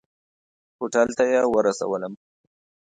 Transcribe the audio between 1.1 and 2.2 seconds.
ته یې ورسولم.